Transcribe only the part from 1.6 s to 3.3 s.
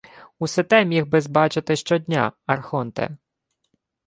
щодня, архонте...